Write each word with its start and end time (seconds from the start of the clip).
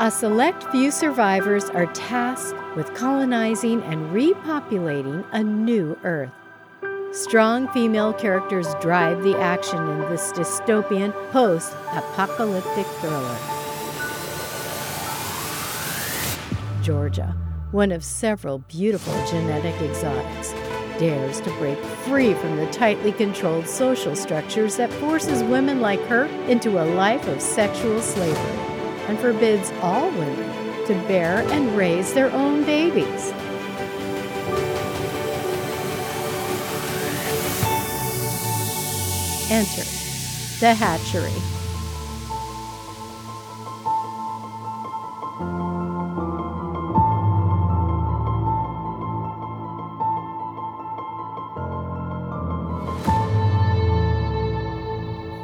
A 0.00 0.12
select 0.12 0.62
few 0.70 0.92
survivors 0.92 1.70
are 1.70 1.86
tasked 1.86 2.54
with 2.76 2.94
colonizing 2.94 3.82
and 3.82 4.14
repopulating 4.14 5.26
a 5.32 5.42
new 5.42 5.98
Earth. 6.04 6.30
Strong 7.10 7.66
female 7.70 8.12
characters 8.12 8.68
drive 8.80 9.24
the 9.24 9.36
action 9.36 9.76
in 9.88 10.00
this 10.02 10.30
dystopian 10.30 11.12
post 11.32 11.72
apocalyptic 11.90 12.86
thriller. 13.00 13.38
Georgia, 16.80 17.34
one 17.72 17.90
of 17.90 18.04
several 18.04 18.58
beautiful 18.68 19.14
genetic 19.26 19.74
exotics, 19.82 20.52
dares 21.00 21.40
to 21.40 21.50
break 21.58 21.82
free 22.06 22.34
from 22.34 22.56
the 22.56 22.70
tightly 22.70 23.10
controlled 23.10 23.66
social 23.66 24.14
structures 24.14 24.76
that 24.76 24.92
forces 24.92 25.42
women 25.42 25.80
like 25.80 26.00
her 26.02 26.26
into 26.46 26.80
a 26.80 26.86
life 26.94 27.26
of 27.26 27.42
sexual 27.42 28.00
slavery 28.00 28.67
and 29.08 29.18
forbids 29.18 29.72
all 29.80 30.10
women 30.10 30.86
to 30.86 30.94
bear 31.08 31.38
and 31.50 31.74
raise 31.76 32.12
their 32.12 32.30
own 32.30 32.62
babies. 32.64 33.32
Enter 39.50 39.82
the 40.60 40.74
hatchery. 40.74 41.32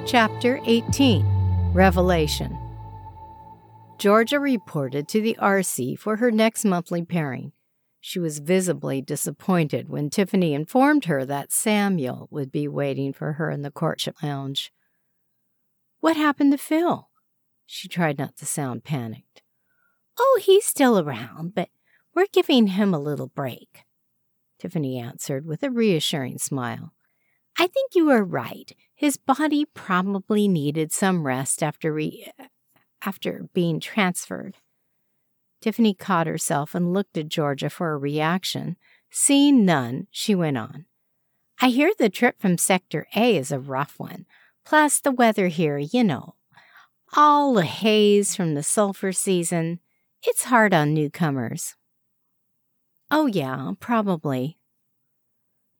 Chapter 0.06 0.60
18 0.64 1.72
Revelation 1.72 2.63
Georgia 4.04 4.38
reported 4.38 5.08
to 5.08 5.22
the 5.22 5.34
RC 5.40 5.98
for 5.98 6.16
her 6.16 6.30
next 6.30 6.62
monthly 6.66 7.02
pairing. 7.02 7.52
She 8.02 8.18
was 8.18 8.38
visibly 8.38 9.00
disappointed 9.00 9.88
when 9.88 10.10
Tiffany 10.10 10.52
informed 10.52 11.06
her 11.06 11.24
that 11.24 11.50
Samuel 11.50 12.28
would 12.30 12.52
be 12.52 12.68
waiting 12.68 13.14
for 13.14 13.32
her 13.32 13.50
in 13.50 13.62
the 13.62 13.70
courtship 13.70 14.22
lounge. 14.22 14.70
What 16.00 16.18
happened 16.18 16.52
to 16.52 16.58
Phil? 16.58 17.08
She 17.64 17.88
tried 17.88 18.18
not 18.18 18.36
to 18.36 18.44
sound 18.44 18.84
panicked. 18.84 19.40
Oh, 20.18 20.38
he's 20.42 20.66
still 20.66 20.98
around, 20.98 21.54
but 21.54 21.70
we're 22.14 22.26
giving 22.30 22.66
him 22.66 22.92
a 22.92 23.00
little 23.00 23.28
break, 23.28 23.84
Tiffany 24.58 24.98
answered 24.98 25.46
with 25.46 25.62
a 25.62 25.70
reassuring 25.70 26.36
smile. 26.36 26.92
I 27.58 27.68
think 27.68 27.94
you 27.94 28.10
are 28.10 28.22
right. 28.22 28.70
His 28.94 29.16
body 29.16 29.64
probably 29.64 30.46
needed 30.46 30.92
some 30.92 31.26
rest 31.26 31.62
after 31.62 31.90
re- 31.90 32.30
after 33.04 33.48
being 33.52 33.80
transferred. 33.80 34.56
Tiffany 35.60 35.94
caught 35.94 36.26
herself 36.26 36.74
and 36.74 36.92
looked 36.92 37.16
at 37.16 37.28
Georgia 37.28 37.70
for 37.70 37.92
a 37.92 37.98
reaction. 37.98 38.76
Seeing 39.10 39.64
none, 39.64 40.06
she 40.10 40.34
went 40.34 40.58
on. 40.58 40.86
I 41.60 41.68
hear 41.68 41.92
the 41.98 42.10
trip 42.10 42.40
from 42.40 42.58
Sector 42.58 43.06
A 43.14 43.36
is 43.36 43.52
a 43.52 43.58
rough 43.58 43.94
one. 43.96 44.26
Plus, 44.64 45.00
the 45.00 45.12
weather 45.12 45.48
here, 45.48 45.78
you 45.78 46.04
know. 46.04 46.34
All 47.16 47.54
the 47.54 47.64
haze 47.64 48.34
from 48.34 48.54
the 48.54 48.62
sulfur 48.62 49.12
season. 49.12 49.78
It's 50.22 50.44
hard 50.44 50.74
on 50.74 50.94
newcomers. 50.94 51.76
Oh, 53.10 53.26
yeah, 53.26 53.72
probably. 53.78 54.58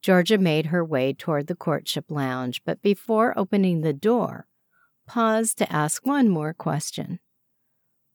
Georgia 0.00 0.39
made 0.39 0.67
her 0.67 0.84
way 0.84 1.12
toward 1.12 1.47
the 1.47 1.55
courtship 1.55 2.11
lounge, 2.11 2.63
but 2.64 2.83
before 2.83 3.36
opening 3.39 3.80
the 3.80 3.95
door, 3.95 4.46
paused 5.06 5.58
to 5.58 5.72
ask 5.72 6.04
one 6.06 6.28
more 6.28 6.54
question. 6.54 7.20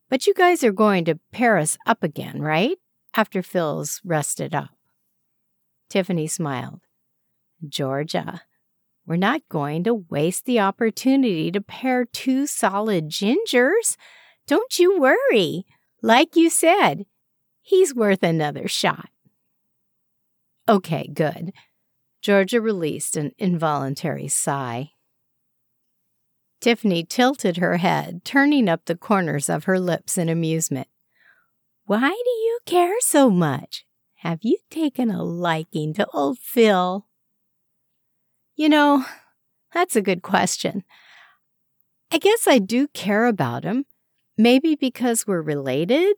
But 0.10 0.26
you 0.26 0.34
guys 0.34 0.64
are 0.64 0.72
going 0.72 1.06
to 1.06 1.20
pair 1.32 1.58
us 1.58 1.78
up 1.86 2.04
again, 2.04 2.42
right? 2.42 2.78
After 3.14 3.42
Phil's 3.42 4.02
rested 4.04 4.56
up. 4.56 4.70
Tiffany 5.90 6.28
smiled. 6.28 6.82
Georgia, 7.68 8.42
we're 9.06 9.16
not 9.16 9.42
going 9.50 9.84
to 9.86 10.06
waste 10.10 10.46
the 10.46 10.60
opportunity 10.60 11.52
to 11.52 11.62
pair 11.62 12.06
two 12.06 12.46
solid 12.46 13.10
gingers. 13.10 13.98
Don't 14.48 14.78
you 14.80 15.00
worry. 15.00 15.66
Like 16.02 16.36
you 16.36 16.50
said, 16.50 17.06
he's 17.62 17.94
worth 17.94 18.24
another 18.24 18.68
shot. 18.68 19.10
Okay, 20.68 21.10
good. 21.12 21.52
Georgia 22.22 22.62
released 22.62 23.18
an 23.18 23.32
involuntary 23.38 24.28
sigh. 24.28 24.92
Tiffany 26.62 27.04
tilted 27.04 27.58
her 27.58 27.78
head, 27.78 28.26
turning 28.26 28.68
up 28.68 28.86
the 28.86 28.96
corners 28.96 29.50
of 29.50 29.64
her 29.64 29.80
lips 29.80 30.18
in 30.18 30.28
amusement. 30.30 30.88
Why 31.86 32.10
do 32.10 32.30
you 32.30 32.60
care 32.66 33.00
so 33.00 33.30
much? 33.30 33.86
Have 34.18 34.40
you 34.42 34.58
taken 34.70 35.10
a 35.10 35.24
liking 35.24 35.94
to 35.94 36.08
old 36.14 36.38
Phil? 36.40 37.08
You 38.56 38.68
know, 38.68 39.06
that's 39.74 39.96
a 39.96 40.02
good 40.02 40.22
question. 40.22 40.84
I 42.12 42.18
guess 42.18 42.48
I 42.48 42.60
do 42.60 42.88
care 42.90 43.26
about 43.26 43.64
him. 43.64 43.86
Maybe 44.38 44.76
because 44.76 45.26
we're 45.26 45.42
related. 45.42 46.16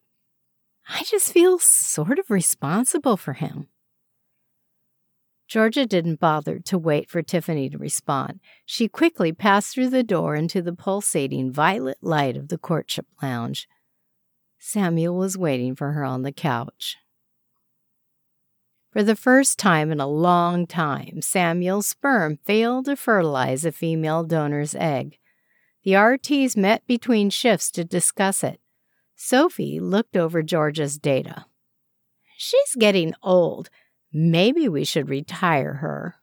I 0.89 1.03
just 1.03 1.31
feel 1.31 1.59
sort 1.59 2.19
of 2.19 2.29
responsible 2.29 3.17
for 3.17 3.33
him. 3.33 3.67
Georgia 5.51 5.85
didn't 5.85 6.21
bother 6.21 6.59
to 6.59 6.77
wait 6.77 7.09
for 7.09 7.21
Tiffany 7.21 7.69
to 7.69 7.77
respond. 7.77 8.39
She 8.65 8.87
quickly 8.87 9.33
passed 9.33 9.73
through 9.73 9.89
the 9.89 10.01
door 10.01 10.33
into 10.33 10.61
the 10.61 10.71
pulsating 10.71 11.51
violet 11.51 11.97
light 11.99 12.37
of 12.37 12.47
the 12.47 12.57
courtship 12.57 13.05
lounge. 13.21 13.67
Samuel 14.59 15.17
was 15.17 15.37
waiting 15.37 15.75
for 15.75 15.91
her 15.91 16.05
on 16.05 16.21
the 16.21 16.31
couch. 16.31 16.95
For 18.93 19.03
the 19.03 19.13
first 19.13 19.59
time 19.59 19.91
in 19.91 19.99
a 19.99 20.07
long 20.07 20.67
time, 20.67 21.21
Samuel's 21.21 21.87
sperm 21.87 22.39
failed 22.45 22.85
to 22.85 22.95
fertilize 22.95 23.65
a 23.65 23.73
female 23.73 24.23
donor's 24.23 24.73
egg. 24.73 25.17
The 25.83 25.91
RTs 25.91 26.55
met 26.55 26.87
between 26.87 27.29
shifts 27.29 27.69
to 27.71 27.83
discuss 27.83 28.41
it. 28.41 28.61
Sophie 29.17 29.81
looked 29.81 30.15
over 30.15 30.43
Georgia's 30.43 30.97
data. 30.97 31.43
She's 32.37 32.73
getting 32.79 33.13
old. 33.21 33.69
Maybe 34.13 34.67
we 34.67 34.83
should 34.83 35.09
retire 35.09 35.75
her. 35.75 36.15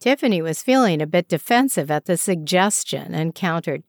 Tiffany 0.00 0.40
was 0.40 0.62
feeling 0.62 1.02
a 1.02 1.06
bit 1.06 1.28
defensive 1.28 1.90
at 1.90 2.04
the 2.04 2.16
suggestion 2.16 3.14
and 3.14 3.34
countered, 3.34 3.82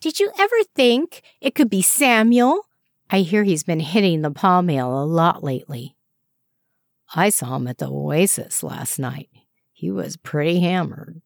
Did 0.00 0.18
you 0.18 0.32
ever 0.38 0.56
think 0.74 1.22
it 1.40 1.54
could 1.54 1.68
be 1.68 1.82
Samuel? 1.82 2.66
I 3.10 3.20
hear 3.20 3.44
he's 3.44 3.64
been 3.64 3.80
hitting 3.80 4.22
the 4.22 4.30
palm 4.30 4.70
ale 4.70 5.02
a 5.02 5.04
lot 5.04 5.44
lately. 5.44 5.94
I 7.14 7.28
saw 7.28 7.56
him 7.56 7.68
at 7.68 7.76
the 7.78 7.90
Oasis 7.90 8.62
last 8.62 8.98
night. 8.98 9.28
He 9.72 9.90
was 9.90 10.16
pretty 10.16 10.60
hammered, 10.60 11.20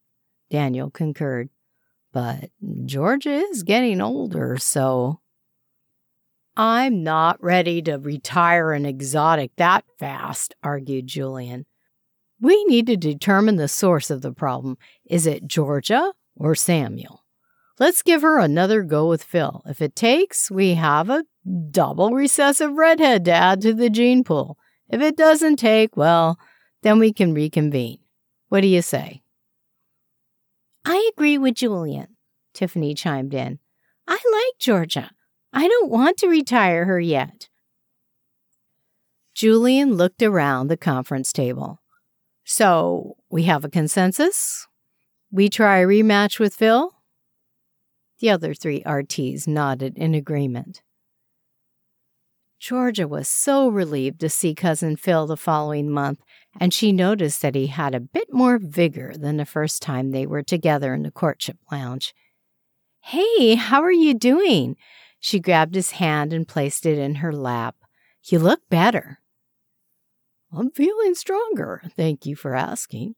Daniel 0.50 0.90
concurred. 0.90 1.50
But 2.12 2.50
Georgia 2.86 3.34
is 3.34 3.62
getting 3.62 4.00
older, 4.00 4.56
so 4.56 5.20
I'm 6.56 7.02
not 7.02 7.42
ready 7.42 7.82
to 7.82 7.98
retire 7.98 8.72
an 8.72 8.86
exotic 8.86 9.52
that 9.56 9.84
fast, 9.98 10.54
argued 10.62 11.06
Julian. 11.06 11.66
We 12.40 12.64
need 12.64 12.86
to 12.86 12.96
determine 12.96 13.56
the 13.56 13.68
source 13.68 14.10
of 14.10 14.22
the 14.22 14.32
problem. 14.32 14.78
Is 15.04 15.26
it 15.26 15.46
Georgia 15.46 16.14
or 16.34 16.54
Samuel? 16.54 17.24
Let's 17.78 18.02
give 18.02 18.22
her 18.22 18.38
another 18.38 18.82
go 18.82 19.06
with 19.06 19.22
Phil. 19.22 19.62
If 19.66 19.82
it 19.82 19.94
takes, 19.94 20.50
we 20.50 20.74
have 20.74 21.10
a 21.10 21.24
double 21.70 22.12
recessive 22.12 22.72
redhead 22.72 23.26
to 23.26 23.32
add 23.32 23.60
to 23.60 23.74
the 23.74 23.90
gene 23.90 24.24
pool. 24.24 24.56
If 24.88 25.02
it 25.02 25.16
doesn't 25.16 25.56
take, 25.56 25.94
well, 25.94 26.38
then 26.82 26.98
we 26.98 27.12
can 27.12 27.34
reconvene. 27.34 27.98
What 28.48 28.62
do 28.62 28.68
you 28.68 28.80
say? 28.80 29.22
I 30.86 31.10
agree 31.12 31.36
with 31.36 31.56
Julian, 31.56 32.16
Tiffany 32.54 32.94
chimed 32.94 33.34
in. 33.34 33.58
I 34.08 34.14
like 34.14 34.58
Georgia. 34.58 35.10
I 35.56 35.68
don't 35.68 35.90
want 35.90 36.18
to 36.18 36.28
retire 36.28 36.84
her 36.84 37.00
yet. 37.00 37.48
Julian 39.32 39.94
looked 39.94 40.22
around 40.22 40.68
the 40.68 40.76
conference 40.76 41.32
table. 41.32 41.80
So, 42.44 43.16
we 43.30 43.44
have 43.44 43.64
a 43.64 43.70
consensus? 43.70 44.66
We 45.30 45.48
try 45.48 45.78
a 45.78 45.86
rematch 45.86 46.38
with 46.38 46.54
Phil? 46.54 46.92
The 48.20 48.28
other 48.28 48.52
three 48.52 48.82
RTs 48.82 49.48
nodded 49.48 49.96
in 49.96 50.14
agreement. 50.14 50.82
Georgia 52.58 53.08
was 53.08 53.26
so 53.26 53.68
relieved 53.68 54.20
to 54.20 54.28
see 54.28 54.54
Cousin 54.54 54.94
Phil 54.94 55.26
the 55.26 55.38
following 55.38 55.88
month, 55.90 56.20
and 56.60 56.74
she 56.74 56.92
noticed 56.92 57.40
that 57.40 57.54
he 57.54 57.68
had 57.68 57.94
a 57.94 58.00
bit 58.00 58.30
more 58.30 58.58
vigor 58.58 59.14
than 59.16 59.38
the 59.38 59.46
first 59.46 59.80
time 59.80 60.10
they 60.10 60.26
were 60.26 60.42
together 60.42 60.92
in 60.92 61.02
the 61.02 61.10
courtship 61.10 61.56
lounge. 61.72 62.14
Hey, 63.00 63.54
how 63.54 63.82
are 63.82 63.90
you 63.90 64.12
doing? 64.12 64.76
She 65.20 65.40
grabbed 65.40 65.74
his 65.74 65.92
hand 65.92 66.32
and 66.32 66.46
placed 66.46 66.86
it 66.86 66.98
in 66.98 67.16
her 67.16 67.32
lap. 67.32 67.76
You 68.24 68.38
look 68.38 68.60
better. 68.68 69.20
I'm 70.52 70.70
feeling 70.70 71.14
stronger. 71.14 71.82
Thank 71.96 72.26
you 72.26 72.36
for 72.36 72.54
asking. 72.54 73.14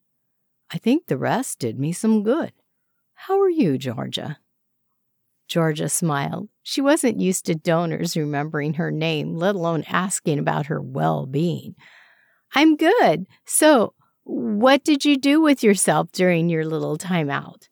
I 0.71 0.79
think 0.79 1.07
the 1.07 1.19
rest 1.19 1.59
did 1.61 1.79
me 1.79 1.93
some 1.93 2.23
good. 2.23 2.53
How 3.15 3.41
are 3.41 3.51
you, 3.51 3.79
Georgia? 3.79 4.39
Georgia 5.49 5.89
smiled. 5.89 6.49
She 6.63 6.81
wasn't 6.81 7.21
used 7.21 7.47
to 7.47 7.55
donors 7.55 8.17
remembering 8.17 8.75
her 8.75 8.91
name, 8.91 9.35
let 9.35 9.55
alone 9.55 9.85
asking 9.89 10.39
about 10.39 10.67
her 10.67 10.81
well 10.81 11.27
being. 11.27 11.75
I'm 12.55 12.77
good. 12.77 13.27
So, 13.47 13.95
what 14.25 14.85
did 14.85 15.05
you 15.07 15.17
do 15.17 15.41
with 15.41 15.63
yourself 15.63 16.13
during 16.13 16.51
your 16.51 16.67
little 16.67 16.99
time 16.99 17.31
out? 17.31 17.69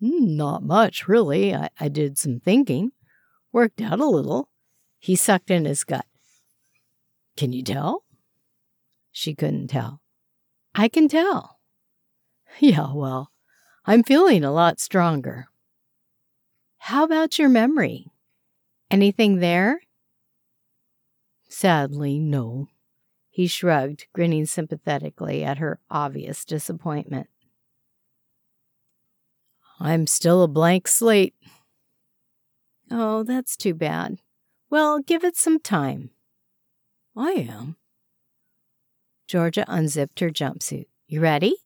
Hmm, 0.00 0.36
not 0.36 0.64
much, 0.64 1.06
really. 1.06 1.54
I, 1.54 1.70
I 1.78 1.88
did 1.88 2.18
some 2.18 2.40
thinking, 2.40 2.90
worked 3.56 3.80
out 3.80 4.00
a 4.00 4.06
little. 4.06 4.50
He 4.98 5.16
sucked 5.16 5.50
in 5.50 5.64
his 5.64 5.82
gut. 5.82 6.04
Can 7.38 7.54
you 7.54 7.62
tell? 7.62 8.04
She 9.12 9.34
couldn't 9.34 9.68
tell. 9.68 10.02
I 10.74 10.88
can 10.88 11.08
tell. 11.08 11.56
Yeah, 12.58 12.92
well, 12.94 13.32
I'm 13.84 14.02
feeling 14.02 14.42
a 14.42 14.52
lot 14.52 14.80
stronger. 14.80 15.48
How 16.78 17.04
about 17.04 17.38
your 17.38 17.50
memory? 17.50 18.06
Anything 18.90 19.40
there? 19.40 19.80
Sadly, 21.50 22.18
no. 22.18 22.68
He 23.28 23.46
shrugged, 23.46 24.06
grinning 24.14 24.46
sympathetically 24.46 25.44
at 25.44 25.58
her 25.58 25.78
obvious 25.90 26.46
disappointment. 26.46 27.28
I'm 29.78 30.06
still 30.06 30.42
a 30.42 30.48
blank 30.48 30.88
slate. 30.88 31.34
Oh, 32.90 33.22
that's 33.22 33.56
too 33.56 33.74
bad. 33.74 34.18
Well, 34.70 35.00
give 35.00 35.24
it 35.24 35.36
some 35.36 35.58
time. 35.60 36.10
I 37.16 37.30
am. 37.30 37.76
Georgia 39.26 39.64
unzipped 39.66 40.20
her 40.20 40.30
jumpsuit. 40.30 40.86
You 41.08 41.20
ready? 41.20 41.56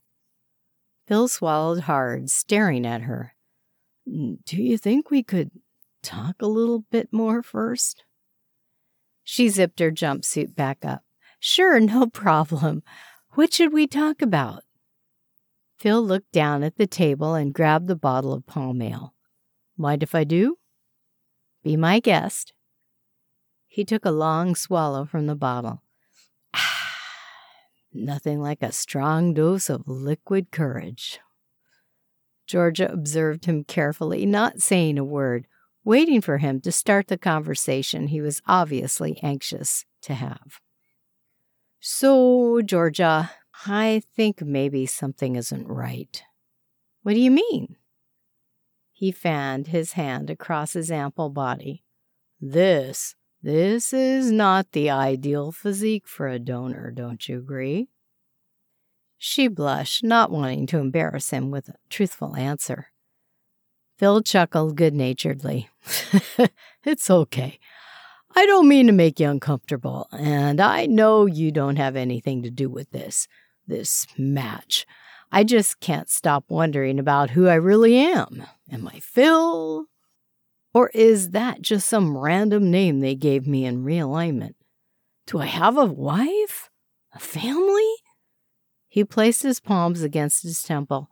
Phil 1.07 1.29
swallowed 1.29 1.81
hard, 1.81 2.31
staring 2.31 2.87
at 2.87 3.03
her. 3.03 3.35
Mm, 4.09 4.39
do 4.45 4.63
you 4.63 4.79
think 4.79 5.11
we 5.11 5.23
could 5.23 5.51
talk 6.03 6.37
a 6.41 6.47
little 6.47 6.85
bit 6.91 7.13
more 7.13 7.43
first? 7.43 8.05
She 9.25 9.49
zipped 9.49 9.81
her 9.81 9.91
jumpsuit 9.91 10.55
back 10.55 10.85
up. 10.85 11.03
Sure, 11.39 11.81
no 11.81 12.07
problem. 12.13 12.83
What 13.35 13.53
should 13.53 13.73
we 13.73 13.87
talk 13.87 14.23
about? 14.23 14.63
Phil 15.79 16.03
looked 16.03 16.33
down 16.33 16.63
at 16.63 16.77
the 16.77 16.87
table 16.87 17.35
and 17.35 17.55
grabbed 17.55 17.87
the 17.87 17.97
bottle 17.97 18.33
of 18.33 18.47
palm 18.47 18.83
ale. 18.83 19.15
Mind 19.77 20.03
if 20.03 20.15
I 20.15 20.25
do? 20.25 20.59
Be 21.63 21.77
my 21.77 22.01
guest. 22.01 22.53
He 23.67 23.85
took 23.85 24.05
a 24.05 24.11
long 24.11 24.55
swallow 24.55 25.05
from 25.05 25.27
the 25.27 25.37
bottle. 25.37 25.83
Nothing 27.93 28.41
like 28.41 28.63
a 28.63 28.73
strong 28.73 29.35
dose 29.35 29.69
of 29.69 29.87
liquid 29.87 30.51
courage. 30.51 31.21
Georgia 32.47 32.91
observed 32.91 33.45
him 33.45 33.63
carefully, 33.63 34.27
not 34.27 34.61
saying 34.61 34.99
a 34.99 35.05
word, 35.05 35.47
waiting 35.85 36.21
for 36.21 36.39
him 36.39 36.61
to 36.63 36.73
start 36.73 37.07
the 37.07 37.17
conversation 37.17 38.09
he 38.09 38.21
was 38.21 38.43
obviously 38.47 39.21
anxious 39.23 39.85
to 40.03 40.15
have. 40.15 40.61
So, 41.79 42.61
Georgia, 42.63 43.31
I 43.67 44.03
think 44.17 44.43
maybe 44.43 44.85
something 44.87 45.37
isn't 45.37 45.69
right. 45.69 46.23
What 47.03 47.15
do 47.15 47.21
you 47.21 47.31
mean? 47.31 47.77
He 49.01 49.13
fanned 49.13 49.69
his 49.69 49.93
hand 49.93 50.29
across 50.29 50.75
his 50.75 50.91
ample 50.91 51.31
body. 51.31 51.85
This, 52.39 53.15
this 53.43 53.95
is 53.95 54.31
not 54.31 54.73
the 54.73 54.91
ideal 54.91 55.53
physique 55.53 56.07
for 56.07 56.29
a 56.29 56.39
donor, 56.39 56.91
don't 56.91 57.27
you 57.27 57.39
agree? 57.39 57.89
She 59.17 59.49
blushed, 59.49 60.05
not 60.05 60.31
wanting 60.31 60.67
to 60.67 60.77
embarrass 60.77 61.31
him 61.31 61.51
with 61.51 61.71
a 61.71 61.77
truthful 61.89 62.37
answer. 62.37 62.89
Phil 63.97 64.21
chuckled 64.21 64.77
good 64.77 64.93
naturedly. 64.93 65.71
it's 66.85 67.09
okay. 67.09 67.59
I 68.37 68.45
don't 68.45 68.69
mean 68.69 68.87
to 68.87 68.93
make 68.93 69.19
you 69.19 69.31
uncomfortable, 69.31 70.09
and 70.13 70.61
I 70.61 70.85
know 70.85 71.25
you 71.25 71.51
don't 71.51 71.77
have 71.77 71.97
anything 71.97 72.43
to 72.43 72.51
do 72.51 72.69
with 72.69 72.91
this, 72.91 73.29
this 73.67 74.07
match. 74.19 74.85
I 75.33 75.45
just 75.45 75.81
can't 75.81 76.11
stop 76.11 76.45
wondering 76.49 76.99
about 76.99 77.31
who 77.31 77.47
I 77.47 77.55
really 77.55 77.97
am. 77.97 78.45
Am 78.71 78.89
I 78.89 78.99
Phil? 79.01 79.87
Or 80.75 80.91
is 80.95 81.31
that 81.31 81.63
just 81.63 81.89
some 81.89 82.17
random 82.17 82.71
name 82.71 83.01
they 83.01 83.15
gave 83.15 83.47
me 83.47 83.65
in 83.65 83.85
realignment? 83.85 84.55
Do 85.27 85.39
I 85.39 85.47
have 85.47 85.77
a 85.77 85.85
wife? 85.85 86.71
A 87.13 87.19
family? 87.19 87.93
He 88.89 89.05
placed 89.05 89.43
his 89.43 89.61
palms 89.61 90.03
against 90.03 90.43
his 90.43 90.63
temple. 90.63 91.11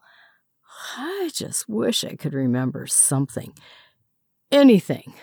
I 0.97 1.31
just 1.33 1.69
wish 1.69 2.05
I 2.05 2.15
could 2.15 2.35
remember 2.35 2.87
something. 2.87 3.53
Anything. 4.51 5.15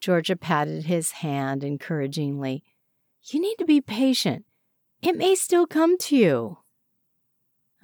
Georgia 0.00 0.36
patted 0.36 0.84
his 0.84 1.12
hand 1.12 1.62
encouragingly. 1.62 2.64
You 3.24 3.40
need 3.40 3.56
to 3.56 3.64
be 3.64 3.80
patient. 3.80 4.44
It 5.00 5.16
may 5.16 5.34
still 5.34 5.66
come 5.66 5.96
to 5.98 6.16
you. 6.16 6.58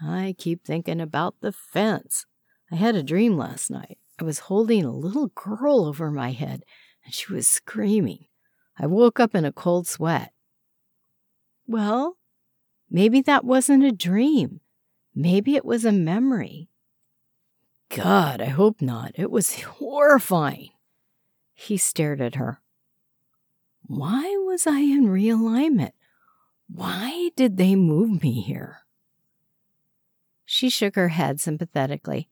I 0.02 0.34
keep 0.38 0.64
thinking 0.64 1.00
about 1.00 1.36
the 1.40 1.52
fence. 1.52 2.26
I 2.70 2.76
had 2.76 2.94
a 2.94 3.02
dream 3.02 3.36
last 3.36 3.70
night. 3.70 3.98
I 4.20 4.24
was 4.24 4.40
holding 4.40 4.84
a 4.84 4.92
little 4.92 5.28
girl 5.28 5.84
over 5.84 6.10
my 6.10 6.32
head, 6.32 6.62
and 7.04 7.14
she 7.14 7.32
was 7.32 7.48
screaming. 7.48 8.26
I 8.78 8.86
woke 8.86 9.18
up 9.18 9.34
in 9.34 9.44
a 9.44 9.52
cold 9.52 9.86
sweat. 9.86 10.32
Well, 11.66 12.18
Maybe 12.90 13.20
that 13.22 13.44
wasn't 13.44 13.84
a 13.84 13.92
dream. 13.92 14.60
Maybe 15.14 15.56
it 15.56 15.64
was 15.64 15.84
a 15.84 15.92
memory. 15.92 16.70
God, 17.90 18.40
I 18.40 18.46
hope 18.46 18.80
not. 18.80 19.12
It 19.14 19.30
was 19.30 19.62
horrifying. 19.62 20.70
He 21.54 21.76
stared 21.76 22.20
at 22.20 22.36
her. 22.36 22.60
Why 23.86 24.22
was 24.46 24.66
I 24.66 24.80
in 24.80 25.06
realignment? 25.06 25.92
Why 26.68 27.30
did 27.36 27.56
they 27.56 27.74
move 27.74 28.22
me 28.22 28.42
here? 28.42 28.80
She 30.50 30.70
shook 30.70 30.94
her 30.94 31.08
head 31.08 31.42
sympathetically. 31.42 32.30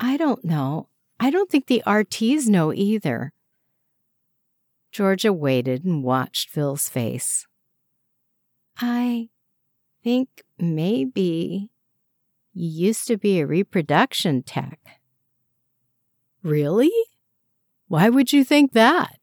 I 0.00 0.16
don't 0.16 0.42
know. 0.42 0.88
I 1.20 1.28
don't 1.28 1.50
think 1.50 1.66
the 1.66 1.82
RTs 1.86 2.48
know 2.48 2.72
either. 2.72 3.34
Georgia 4.90 5.34
waited 5.34 5.84
and 5.84 6.02
watched 6.02 6.48
Phil's 6.48 6.88
face. 6.88 7.46
I 8.78 9.28
think 10.02 10.42
maybe 10.58 11.68
you 12.54 12.86
used 12.86 13.06
to 13.08 13.18
be 13.18 13.40
a 13.40 13.46
reproduction 13.46 14.42
tech. 14.42 14.80
Really? 16.42 16.90
Why 17.86 18.08
would 18.08 18.32
you 18.32 18.44
think 18.44 18.72
that? 18.72 19.18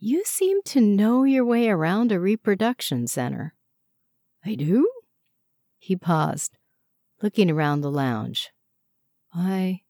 You 0.00 0.24
seem 0.24 0.60
to 0.64 0.80
know 0.80 1.22
your 1.22 1.44
way 1.44 1.68
around 1.68 2.10
a 2.10 2.18
reproduction 2.18 3.06
center. 3.06 3.54
I 4.44 4.56
do? 4.56 4.90
He 5.78 5.94
paused, 5.94 6.58
looking 7.24 7.50
around 7.50 7.80
the 7.80 7.90
lounge. 7.90 8.50
I. 9.32 9.80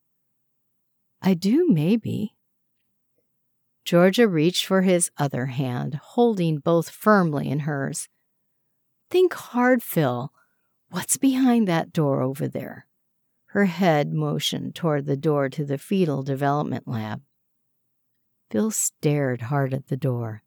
I 1.21 1.35
do, 1.35 1.67
maybe. 1.69 2.37
Georgia 3.85 4.29
reached 4.29 4.65
for 4.67 4.83
his 4.83 5.11
other 5.19 5.47
hand, 5.47 5.97
holding 5.97 6.59
both 6.59 6.89
firmly 6.89 7.51
in 7.51 7.61
hers. 7.61 8.09
Think 9.11 9.35
hard, 9.35 9.83
Phil. 9.83 10.33
What's 10.91 11.17
behind 11.17 11.67
that 11.67 11.93
door 11.93 12.23
over 12.23 12.47
there? 12.47 12.87
Her 13.47 13.65
head 13.65 14.13
motioned 14.13 14.77
toward 14.77 15.07
the 15.07 15.17
door 15.17 15.49
to 15.49 15.65
the 15.65 15.77
fetal 15.77 16.23
development 16.23 16.87
lab. 16.87 17.21
Phil 18.49 18.71
stared 18.71 19.43
hard 19.43 19.75
at 19.75 19.89
the 19.89 19.97
door. 19.97 20.45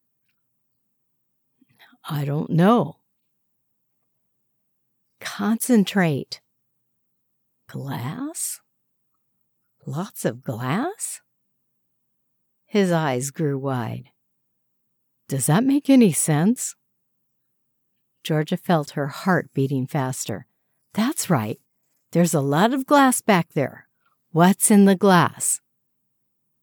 I 2.09 2.23
don't 2.23 2.49
know. 2.49 2.99
Concentrate. 5.19 6.39
Glass? 7.67 8.59
Lots 9.85 10.25
of 10.25 10.43
glass? 10.43 11.21
His 12.65 12.91
eyes 12.91 13.31
grew 13.31 13.57
wide. 13.57 14.09
Does 15.27 15.45
that 15.47 15.63
make 15.63 15.89
any 15.89 16.11
sense? 16.11 16.75
Georgia 18.23 18.57
felt 18.57 18.91
her 18.91 19.07
heart 19.07 19.53
beating 19.53 19.87
faster. 19.87 20.47
That's 20.93 21.29
right. 21.29 21.59
There's 22.11 22.33
a 22.33 22.41
lot 22.41 22.73
of 22.73 22.85
glass 22.85 23.21
back 23.21 23.53
there. 23.53 23.87
What's 24.31 24.71
in 24.71 24.85
the 24.85 24.95
glass? 24.95 25.59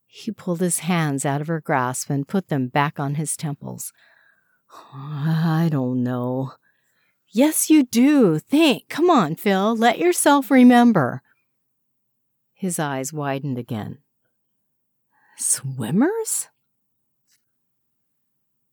He 0.07 0.31
pulled 0.31 0.61
his 0.61 0.81
hands 0.81 1.27
out 1.27 1.41
of 1.41 1.49
her 1.49 1.61
grasp 1.61 2.09
and 2.09 2.29
put 2.29 2.49
them 2.49 2.69
back 2.69 3.01
on 3.01 3.17
his 3.17 3.37
temples. 3.37 3.93
I 4.93 5.69
don't 5.71 6.03
know. 6.03 6.53
Yes, 7.37 7.69
you 7.69 7.83
do. 7.83 8.39
Think. 8.39 8.89
Come 8.89 9.11
on, 9.11 9.35
Phil. 9.35 9.75
Let 9.75 9.99
yourself 9.99 10.53
remember. 10.53 11.21
His 12.55 12.79
eyes 12.79 13.13
widened 13.13 13.59
again. 13.59 13.99
Swimmers? 15.37 16.47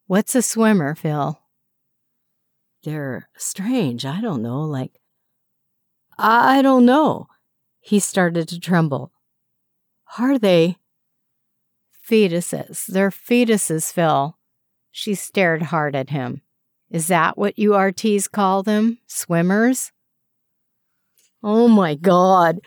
What's 0.06 0.36
a 0.36 0.44
swimmer, 0.44 0.94
Phil? 0.94 1.42
they're 2.84 3.30
strange. 3.38 4.06
I 4.06 4.22
don't 4.22 4.42
know. 4.42 4.62
Like, 4.62 5.00
I 6.18 6.62
don't 6.62 6.86
know. 6.86 7.28
He 7.80 8.00
started 8.00 8.48
to 8.50 8.60
tremble. 8.60 9.12
Are 10.18 10.38
they? 10.38 10.78
Fetuses. 12.08 12.86
They're 12.86 13.12
fetuses, 13.12 13.92
Phil. 13.92 14.38
She 14.92 15.16
stared 15.16 15.64
hard 15.64 15.96
at 15.96 16.10
him. 16.10 16.42
Is 16.92 17.08
that 17.08 17.38
what 17.38 17.58
you 17.58 17.72
RTs 17.72 18.30
call 18.30 18.64
them? 18.64 19.00
Swimmers? 19.08 19.94
Oh 21.42 21.70
my 21.70 21.96
God. 21.96 22.60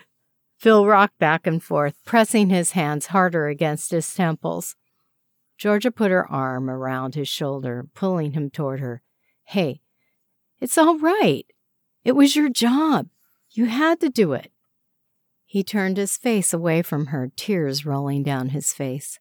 Phil 0.57 0.87
rocked 0.87 1.19
back 1.19 1.47
and 1.47 1.63
forth, 1.63 1.99
pressing 2.07 2.49
his 2.49 2.71
hands 2.71 3.09
harder 3.09 3.49
against 3.49 3.91
his 3.91 4.13
temples. 4.15 4.77
Georgia 5.59 5.91
put 5.91 6.11
her 6.11 6.27
arm 6.27 6.71
around 6.71 7.15
his 7.15 7.29
shoulder, 7.29 7.87
pulling 7.95 8.33
him 8.33 8.49
toward 8.49 8.81
her. 8.81 9.03
Hey, 9.45 9.83
it's 10.59 10.79
all 10.79 10.99
right. 10.99 11.45
It 12.03 12.13
was 12.13 12.35
your 12.35 12.49
job. 12.49 13.09
You 13.51 13.67
had 13.67 14.01
to 14.01 14.09
do 14.09 14.33
it. 14.33 14.51
He 15.45 15.63
turned 15.63 15.99
his 15.99 16.17
face 16.17 16.55
away 16.55 16.81
from 16.81 17.07
her, 17.07 17.31
tears 17.37 17.85
rolling 17.85 18.23
down 18.23 18.49
his 18.49 18.73
face. 18.73 19.21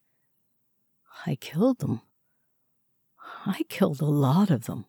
I 1.26 1.36
killed 1.36 1.80
them. 1.80 2.00
I 3.44 3.64
killed 3.68 4.00
a 4.00 4.06
lot 4.06 4.50
of 4.50 4.64
them. 4.64 4.86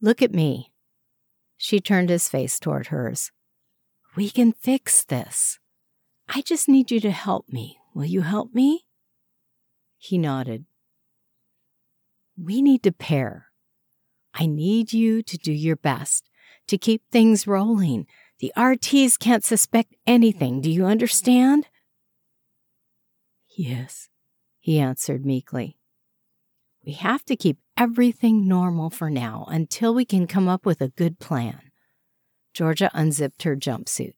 Look 0.00 0.22
at 0.22 0.32
me. 0.34 0.72
She 1.56 1.78
turned 1.78 2.08
his 2.08 2.28
face 2.28 2.58
toward 2.58 2.86
hers. 2.86 3.30
We 4.16 4.30
can 4.30 4.52
fix 4.52 5.04
this. 5.04 5.58
I 6.28 6.40
just 6.40 6.68
need 6.68 6.90
you 6.90 7.00
to 7.00 7.10
help 7.10 7.48
me. 7.48 7.78
Will 7.94 8.06
you 8.06 8.22
help 8.22 8.54
me? 8.54 8.86
He 9.98 10.16
nodded. 10.16 10.64
We 12.42 12.62
need 12.62 12.82
to 12.84 12.92
pair. 12.92 13.46
I 14.32 14.46
need 14.46 14.92
you 14.92 15.22
to 15.22 15.36
do 15.36 15.52
your 15.52 15.76
best 15.76 16.30
to 16.68 16.78
keep 16.78 17.02
things 17.10 17.46
rolling. 17.46 18.06
The 18.38 18.52
RTs 18.56 19.18
can't 19.18 19.44
suspect 19.44 19.96
anything. 20.06 20.62
Do 20.62 20.70
you 20.70 20.86
understand? 20.86 21.66
Yes, 23.54 24.08
he 24.58 24.78
answered 24.78 25.26
meekly. 25.26 25.76
We 26.86 26.92
have 26.92 27.24
to 27.26 27.36
keep 27.36 27.58
everything 27.80 28.46
normal 28.46 28.90
for 28.90 29.08
now 29.08 29.46
until 29.48 29.94
we 29.94 30.04
can 30.04 30.26
come 30.26 30.46
up 30.46 30.66
with 30.66 30.82
a 30.82 30.88
good 30.88 31.18
plan. 31.18 31.62
Georgia 32.52 32.90
unzipped 32.92 33.42
her 33.44 33.56
jumpsuit. 33.56 34.12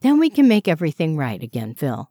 Then 0.00 0.18
we 0.18 0.30
can 0.30 0.48
make 0.48 0.66
everything 0.66 1.14
right 1.14 1.42
again, 1.42 1.74
Phil. 1.74 2.10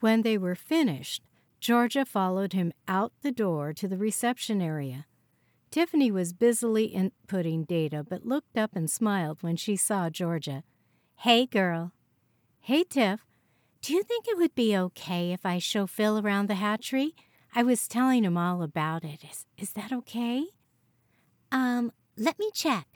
When 0.00 0.22
they 0.22 0.36
were 0.36 0.56
finished, 0.56 1.22
Georgia 1.60 2.04
followed 2.04 2.52
him 2.52 2.72
out 2.88 3.12
the 3.22 3.30
door 3.30 3.72
to 3.74 3.86
the 3.86 3.96
reception 3.96 4.60
area. 4.60 5.06
Tiffany 5.70 6.10
was 6.10 6.32
busily 6.32 6.90
inputting 6.90 7.64
data, 7.64 8.04
but 8.08 8.26
looked 8.26 8.58
up 8.58 8.74
and 8.74 8.90
smiled 8.90 9.40
when 9.40 9.54
she 9.54 9.76
saw 9.76 10.10
Georgia. 10.10 10.64
Hey, 11.18 11.46
girl. 11.46 11.92
Hey, 12.60 12.82
Tiff. 12.82 13.20
Do 13.82 13.92
you 13.92 14.02
think 14.02 14.26
it 14.26 14.36
would 14.36 14.56
be 14.56 14.76
okay 14.76 15.30
if 15.30 15.46
I 15.46 15.58
show 15.58 15.86
Phil 15.86 16.18
around 16.18 16.48
the 16.48 16.56
hatchery? 16.56 17.14
I 17.54 17.62
was 17.62 17.88
telling 17.88 18.24
him 18.24 18.36
all 18.36 18.62
about 18.62 19.04
it. 19.04 19.24
Is, 19.24 19.46
is 19.56 19.72
that 19.72 19.92
okay? 19.92 20.44
Um, 21.50 21.92
let 22.16 22.38
me 22.38 22.50
check. 22.52 22.86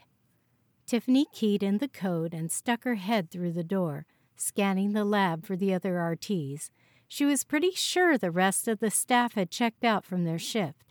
Tiffany 0.85 1.25
keyed 1.33 1.63
in 1.63 1.77
the 1.77 1.87
code 1.87 2.33
and 2.33 2.51
stuck 2.51 2.83
her 2.83 2.95
head 2.95 3.31
through 3.31 3.53
the 3.53 3.63
door, 3.63 4.05
scanning 4.35 4.93
the 4.93 5.05
lab 5.05 5.45
for 5.45 5.55
the 5.55 5.73
other 5.73 5.93
RTs. 5.93 6.69
She 7.07 7.25
was 7.25 7.43
pretty 7.43 7.71
sure 7.71 8.17
the 8.17 8.31
rest 8.31 8.67
of 8.67 8.79
the 8.79 8.91
staff 8.91 9.33
had 9.35 9.49
checked 9.49 9.83
out 9.83 10.05
from 10.05 10.23
their 10.23 10.39
shift. 10.39 10.82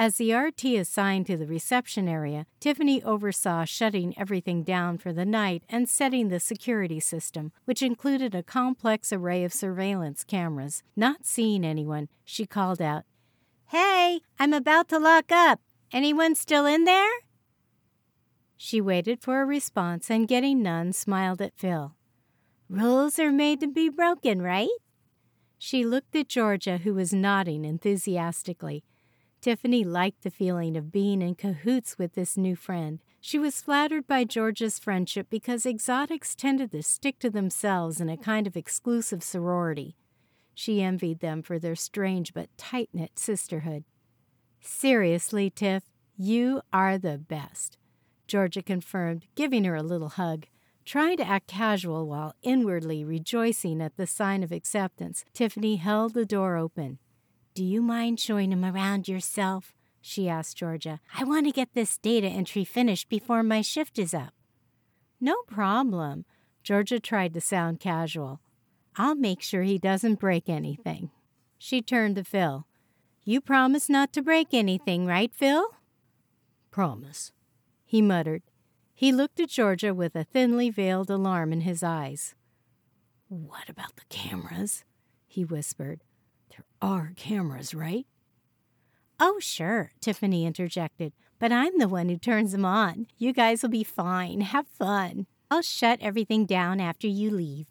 As 0.00 0.16
the 0.16 0.32
RT 0.32 0.64
assigned 0.64 1.26
to 1.26 1.36
the 1.36 1.46
reception 1.46 2.08
area, 2.08 2.46
Tiffany 2.58 3.02
oversaw 3.02 3.66
shutting 3.66 4.18
everything 4.18 4.62
down 4.62 4.96
for 4.96 5.12
the 5.12 5.26
night 5.26 5.62
and 5.68 5.86
setting 5.86 6.28
the 6.28 6.40
security 6.40 7.00
system, 7.00 7.52
which 7.66 7.82
included 7.82 8.34
a 8.34 8.42
complex 8.42 9.12
array 9.12 9.44
of 9.44 9.52
surveillance 9.52 10.24
cameras. 10.24 10.82
Not 10.96 11.26
seeing 11.26 11.66
anyone, 11.66 12.08
she 12.24 12.46
called 12.46 12.80
out, 12.80 13.02
Hey, 13.66 14.22
I'm 14.38 14.54
about 14.54 14.88
to 14.88 14.98
lock 14.98 15.30
up. 15.30 15.60
Anyone 15.92 16.34
still 16.34 16.64
in 16.64 16.84
there? 16.84 17.12
She 18.56 18.80
waited 18.80 19.20
for 19.20 19.42
a 19.42 19.44
response 19.44 20.10
and, 20.10 20.26
getting 20.26 20.62
none, 20.62 20.94
smiled 20.94 21.42
at 21.42 21.58
Phil. 21.58 21.94
Rules 22.70 23.18
are 23.18 23.32
made 23.32 23.60
to 23.60 23.68
be 23.68 23.90
broken, 23.90 24.40
right? 24.40 24.70
She 25.58 25.84
looked 25.84 26.16
at 26.16 26.30
Georgia, 26.30 26.78
who 26.78 26.94
was 26.94 27.12
nodding 27.12 27.66
enthusiastically. 27.66 28.82
Tiffany 29.40 29.84
liked 29.84 30.22
the 30.22 30.30
feeling 30.30 30.76
of 30.76 30.92
being 30.92 31.22
in 31.22 31.34
cahoots 31.34 31.98
with 31.98 32.14
this 32.14 32.36
new 32.36 32.54
friend. 32.54 33.00
She 33.22 33.38
was 33.38 33.62
flattered 33.62 34.06
by 34.06 34.24
Georgia's 34.24 34.78
friendship 34.78 35.28
because 35.30 35.64
exotics 35.64 36.34
tended 36.34 36.72
to 36.72 36.82
stick 36.82 37.18
to 37.20 37.30
themselves 37.30 38.02
in 38.02 38.10
a 38.10 38.18
kind 38.18 38.46
of 38.46 38.56
exclusive 38.56 39.22
sorority. 39.22 39.96
She 40.54 40.82
envied 40.82 41.20
them 41.20 41.42
for 41.42 41.58
their 41.58 41.74
strange 41.74 42.34
but 42.34 42.54
tight 42.58 42.90
knit 42.92 43.18
sisterhood. 43.18 43.84
Seriously, 44.60 45.48
Tiff, 45.48 45.84
you 46.18 46.60
are 46.70 46.98
the 46.98 47.16
best, 47.16 47.78
Georgia 48.26 48.62
confirmed, 48.62 49.26
giving 49.34 49.64
her 49.64 49.74
a 49.74 49.82
little 49.82 50.10
hug. 50.10 50.46
Trying 50.84 51.16
to 51.16 51.26
act 51.26 51.46
casual 51.46 52.06
while 52.06 52.34
inwardly 52.42 53.04
rejoicing 53.04 53.80
at 53.80 53.96
the 53.96 54.06
sign 54.06 54.42
of 54.42 54.52
acceptance, 54.52 55.24
Tiffany 55.32 55.76
held 55.76 56.12
the 56.12 56.26
door 56.26 56.56
open. 56.56 56.98
Do 57.60 57.66
you 57.66 57.82
mind 57.82 58.18
showing 58.18 58.52
him 58.52 58.64
around 58.64 59.06
yourself? 59.06 59.74
she 60.00 60.30
asked 60.30 60.56
Georgia. 60.56 60.98
I 61.14 61.24
want 61.24 61.44
to 61.44 61.52
get 61.52 61.74
this 61.74 61.98
data 61.98 62.26
entry 62.26 62.64
finished 62.64 63.10
before 63.10 63.42
my 63.42 63.60
shift 63.60 63.98
is 63.98 64.14
up. 64.14 64.32
No 65.20 65.36
problem. 65.46 66.24
Georgia 66.62 66.98
tried 66.98 67.34
to 67.34 67.40
sound 67.42 67.78
casual. 67.78 68.40
I'll 68.96 69.14
make 69.14 69.42
sure 69.42 69.62
he 69.62 69.76
doesn't 69.76 70.20
break 70.20 70.48
anything. 70.48 71.10
She 71.58 71.82
turned 71.82 72.16
to 72.16 72.24
Phil. 72.24 72.66
You 73.24 73.42
promise 73.42 73.90
not 73.90 74.14
to 74.14 74.22
break 74.22 74.54
anything, 74.54 75.04
right, 75.04 75.30
Phil? 75.30 75.66
Promise, 76.70 77.32
he 77.84 78.00
muttered. 78.00 78.42
He 78.94 79.12
looked 79.12 79.38
at 79.38 79.50
Georgia 79.50 79.92
with 79.92 80.16
a 80.16 80.24
thinly 80.24 80.70
veiled 80.70 81.10
alarm 81.10 81.52
in 81.52 81.60
his 81.60 81.82
eyes. 81.82 82.34
What 83.28 83.68
about 83.68 83.96
the 83.96 84.06
cameras? 84.08 84.84
he 85.26 85.44
whispered. 85.44 86.00
Are 86.82 87.12
cameras, 87.16 87.74
right? 87.74 88.06
Oh, 89.18 89.38
sure, 89.38 89.92
Tiffany 90.00 90.46
interjected. 90.46 91.12
But 91.38 91.52
I'm 91.52 91.78
the 91.78 91.88
one 91.88 92.08
who 92.08 92.16
turns 92.16 92.52
them 92.52 92.64
on. 92.64 93.06
You 93.18 93.34
guys 93.34 93.62
will 93.62 93.68
be 93.68 93.84
fine. 93.84 94.40
Have 94.40 94.66
fun. 94.66 95.26
I'll 95.50 95.62
shut 95.62 95.98
everything 96.00 96.46
down 96.46 96.80
after 96.80 97.06
you 97.06 97.30
leave. 97.30 97.66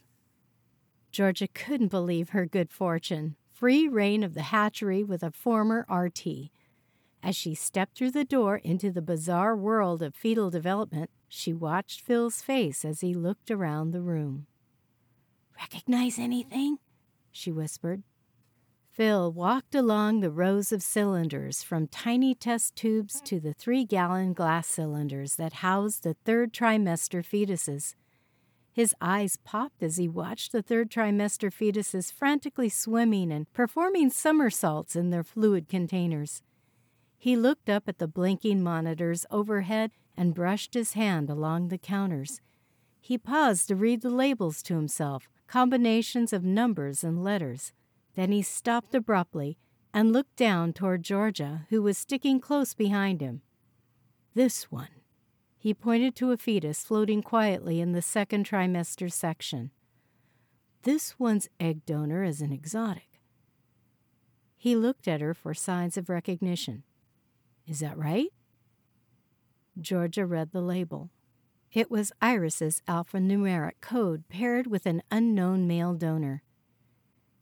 Georgia 1.12 1.48
couldn't 1.48 1.88
believe 1.88 2.30
her 2.30 2.46
good 2.46 2.72
fortune. 2.72 3.36
Free 3.52 3.88
rein 3.88 4.24
of 4.24 4.36
the 4.36 4.44
hatchery 4.44 5.04
with 5.04 5.24
a 5.24 5.32
former 5.32 5.88
RT. 5.90 6.52
As 7.24 7.36
she 7.36 7.56
stepped 7.56 7.98
through 7.98 8.12
the 8.12 8.24
door 8.24 8.58
into 8.58 8.92
the 8.92 9.02
bizarre 9.02 9.56
world 9.56 10.04
of 10.04 10.16
fetal 10.16 10.52
development, 10.52 11.10
she 11.28 11.52
watched 11.52 12.02
Phil's 12.02 12.42
face 12.42 12.86
as 12.86 13.02
he 13.02 13.14
looked 13.14 13.50
around 13.50 13.92
the 13.92 14.02
room. 14.02 14.46
Recognize 15.60 16.20
anything? 16.20 16.78
she 17.32 17.52
whispered. 17.52 18.04
Phil 19.00 19.32
walked 19.32 19.76
along 19.76 20.20
the 20.20 20.30
rows 20.30 20.74
of 20.74 20.84
cylinders, 20.84 21.64
from 21.64 21.88
tiny 21.88 22.36
test 22.36 22.76
tubes 22.76 23.22
to 23.22 23.40
the 23.40 23.54
three 23.54 23.86
gallon 23.86 24.34
glass 24.34 24.68
cylinders 24.68 25.38
that 25.38 25.64
housed 25.64 26.04
the 26.04 26.16
third 26.26 26.52
trimester 26.52 27.24
fetuses. 27.24 27.96
His 28.74 28.94
eyes 29.00 29.38
popped 29.46 29.82
as 29.82 29.96
he 29.96 30.10
watched 30.10 30.52
the 30.52 30.62
third 30.62 30.92
trimester 30.92 31.50
fetuses 31.50 32.12
frantically 32.12 32.68
swimming 32.68 33.32
and 33.32 33.50
performing 33.54 34.10
somersaults 34.10 34.98
in 34.98 35.12
their 35.12 35.24
fluid 35.24 35.70
containers. 35.70 36.42
He 37.18 37.38
looked 37.38 37.70
up 37.70 37.88
at 37.88 38.00
the 38.00 38.08
blinking 38.10 38.62
monitors 38.62 39.26
overhead 39.32 39.92
and 40.18 40.36
brushed 40.36 40.74
his 40.74 40.92
hand 40.92 41.30
along 41.30 41.70
the 41.70 41.78
counters. 41.78 42.42
He 43.00 43.18
paused 43.18 43.70
to 43.70 43.78
read 43.78 44.02
the 44.02 44.10
labels 44.10 44.62
to 44.64 44.76
himself, 44.76 45.30
combinations 45.48 46.34
of 46.34 46.44
numbers 46.44 47.02
and 47.02 47.24
letters. 47.24 47.72
Then 48.16 48.32
he 48.32 48.42
stopped 48.42 48.94
abruptly 48.94 49.58
and 49.94 50.14
looked 50.14 50.36
down 50.36 50.74
toward 50.74 51.04
Georgia, 51.04 51.66
who 51.70 51.82
was 51.82 51.98
sticking 51.98 52.40
close 52.40 52.74
behind 52.74 53.22
him. 53.22 53.42
This 54.34 54.72
one. 54.72 54.90
He 55.58 55.74
pointed 55.74 56.16
to 56.16 56.32
a 56.32 56.38
fetus 56.38 56.84
floating 56.84 57.22
quietly 57.22 57.82
in 57.82 57.92
the 57.92 58.02
second 58.02 58.46
trimester 58.48 59.12
section. 59.12 59.72
This 60.84 61.20
one's 61.20 61.50
egg 61.60 61.86
donor 61.86 62.24
is 62.24 62.40
an 62.40 62.54
exotic. 62.54 63.20
He 64.56 64.76
looked 64.76 65.08
at 65.08 65.22
her 65.22 65.34
for 65.34 65.54
signs 65.54 65.98
of 65.98 66.10
recognition. 66.10 66.84
Is 67.68 67.80
that 67.80 67.98
right? 67.98 68.30
Georgia 69.80 70.26
read 70.26 70.52
the 70.52 70.62
label. 70.62 71.10
It 71.72 71.92
was 71.92 72.12
Iris's 72.22 72.82
alphanumeric 72.88 73.82
code 73.82 74.28
paired 74.28 74.68
with 74.68 74.86
an 74.86 75.04
unknown 75.12 75.68
male 75.68 75.94
donor. 75.94 76.44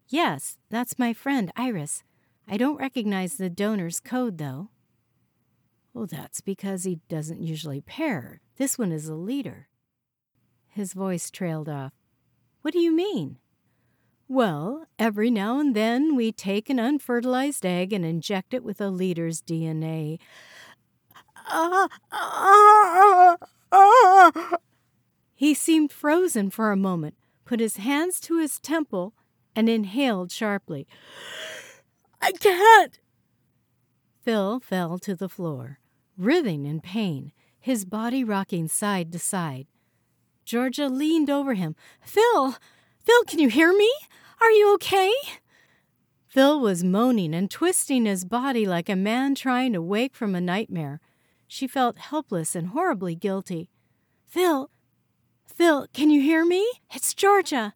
Yes, 0.10 0.58
that's 0.70 0.98
my 0.98 1.14
friend, 1.14 1.52
Iris. 1.56 2.04
I 2.48 2.56
don't 2.58 2.80
recognize 2.80 3.36
the 3.36 3.50
donor's 3.50 4.00
code, 4.00 4.38
though. 4.38 4.70
Well, 5.94 6.06
that's 6.06 6.40
because 6.40 6.84
he 6.84 7.02
doesn't 7.10 7.42
usually 7.42 7.82
pair. 7.82 8.40
This 8.56 8.78
one 8.78 8.92
is 8.92 9.10
a 9.10 9.16
leader. 9.16 9.68
His 10.68 10.94
voice 10.94 11.30
trailed 11.30 11.68
off. 11.68 11.92
What 12.62 12.74
do 12.74 12.80
you 12.80 12.92
mean? 12.92 13.40
Well, 14.30 14.86
every 15.00 15.32
now 15.32 15.60
and 15.60 15.76
then 15.76 16.16
we 16.16 16.32
take 16.32 16.70
an 16.70 16.80
unfertilized 16.80 17.66
egg 17.66 17.92
and 17.92 18.06
inject 18.06 18.54
it 18.54 18.64
with 18.64 18.80
a 18.80 18.90
leader's 18.90 19.42
DNA. 19.42 20.20
He 25.34 25.54
seemed 25.54 25.92
frozen 25.92 26.50
for 26.50 26.72
a 26.72 26.78
moment, 26.78 27.16
put 27.46 27.60
his 27.60 27.78
hands 27.78 28.20
to 28.22 28.40
his 28.40 28.60
temple, 28.60 29.14
and 29.58 29.68
inhaled 29.68 30.32
sharply. 30.32 30.88
I 32.22 32.32
can't! 32.32 33.00
Phil 34.22 34.60
fell 34.60 35.00
to 35.00 35.16
the 35.16 35.28
floor, 35.28 35.80
writhing 36.16 36.68
in 36.68 36.80
pain, 36.80 37.32
his 37.60 37.84
body 37.84 38.24
rocking 38.24 38.68
side 38.68 39.12
to 39.12 39.20
side. 39.20 39.66
Georgia 40.46 40.88
leaned 40.88 41.32
over 41.32 41.56
him. 41.56 41.76
Phil! 42.02 42.56
Phil, 43.04 43.24
can 43.26 43.40
you 43.40 43.50
hear 43.50 43.74
me? 43.74 43.92
Are 44.40 44.52
you 44.52 44.76
okay? 44.76 45.12
Phil 46.28 46.60
was 46.60 46.84
moaning 46.84 47.34
and 47.34 47.50
twisting 47.50 48.06
his 48.06 48.26
body 48.26 48.68
like 48.68 48.90
a 48.90 48.96
man 48.96 49.34
trying 49.34 49.74
to 49.74 49.82
wake 49.82 50.16
from 50.16 50.36
a 50.36 50.42
nightmare. 50.42 51.02
She 51.48 51.66
felt 51.68 51.98
helpless 51.98 52.56
and 52.56 52.68
horribly 52.68 53.16
guilty. 53.16 53.72
Phil, 54.28 54.70
Phil, 55.48 55.88
can 55.94 56.12
you 56.12 56.22
hear 56.22 56.46
me? 56.46 56.70
It's 56.94 57.16
Georgia. 57.16 57.74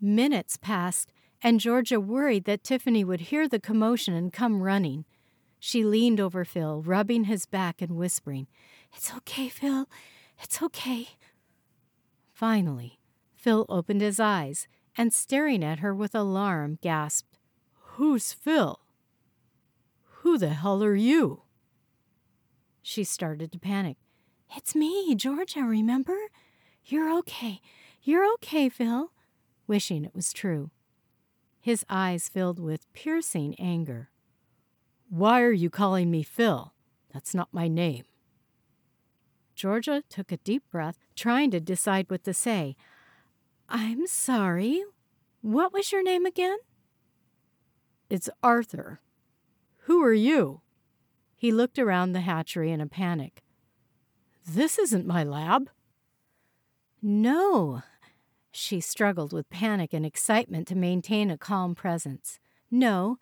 Minutes 0.00 0.56
passed, 0.56 1.12
and 1.42 1.60
Georgia 1.60 2.00
worried 2.00 2.44
that 2.44 2.64
Tiffany 2.64 3.04
would 3.04 3.20
hear 3.22 3.48
the 3.48 3.60
commotion 3.60 4.14
and 4.14 4.32
come 4.32 4.62
running. 4.62 5.04
She 5.58 5.84
leaned 5.84 6.20
over 6.20 6.44
Phil, 6.44 6.82
rubbing 6.82 7.24
his 7.24 7.44
back 7.46 7.82
and 7.82 7.96
whispering, 7.96 8.46
It's 8.94 9.14
okay, 9.14 9.48
Phil. 9.48 9.86
It's 10.42 10.62
okay. 10.62 11.08
Finally, 12.32 12.98
Phil 13.34 13.66
opened 13.68 14.00
his 14.00 14.18
eyes 14.18 14.66
and, 14.96 15.12
staring 15.12 15.62
at 15.62 15.80
her 15.80 15.94
with 15.94 16.14
alarm, 16.14 16.78
gasped, 16.80 17.38
Who's 17.94 18.32
Phil? 18.32 18.80
Who 20.22 20.38
the 20.38 20.50
hell 20.50 20.82
are 20.82 20.94
you? 20.94 21.42
She 22.82 23.04
started 23.04 23.52
to 23.52 23.58
panic. 23.58 23.98
It's 24.56 24.74
me, 24.74 25.14
Georgia, 25.14 25.60
remember? 25.60 26.16
You're 26.84 27.14
okay. 27.18 27.60
You're 28.02 28.30
okay, 28.34 28.68
Phil. 28.70 29.12
Wishing 29.70 30.04
it 30.04 30.16
was 30.16 30.32
true. 30.32 30.72
His 31.60 31.86
eyes 31.88 32.28
filled 32.28 32.58
with 32.58 32.92
piercing 32.92 33.54
anger. 33.54 34.10
Why 35.08 35.42
are 35.42 35.52
you 35.52 35.70
calling 35.70 36.10
me 36.10 36.24
Phil? 36.24 36.74
That's 37.14 37.36
not 37.36 37.54
my 37.54 37.68
name. 37.68 38.02
Georgia 39.54 40.02
took 40.08 40.32
a 40.32 40.38
deep 40.38 40.64
breath, 40.72 40.98
trying 41.14 41.52
to 41.52 41.60
decide 41.60 42.10
what 42.10 42.24
to 42.24 42.34
say. 42.34 42.74
I'm 43.68 44.08
sorry. 44.08 44.82
What 45.40 45.72
was 45.72 45.92
your 45.92 46.02
name 46.02 46.26
again? 46.26 46.58
It's 48.08 48.28
Arthur. 48.42 49.00
Who 49.82 50.02
are 50.02 50.12
you? 50.12 50.62
He 51.36 51.52
looked 51.52 51.78
around 51.78 52.10
the 52.10 52.22
hatchery 52.22 52.72
in 52.72 52.80
a 52.80 52.88
panic. 52.88 53.44
This 54.44 54.80
isn't 54.80 55.06
my 55.06 55.22
lab. 55.22 55.70
No. 57.00 57.84
She 58.52 58.80
struggled 58.80 59.32
with 59.32 59.50
panic 59.50 59.92
and 59.92 60.04
excitement 60.04 60.66
to 60.68 60.76
maintain 60.76 61.30
a 61.30 61.38
calm 61.38 61.74
presence. 61.74 62.38
No, 62.70 63.18